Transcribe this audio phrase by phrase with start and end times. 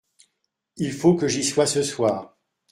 [0.77, 2.35] Il faut que j'y sois ce soir.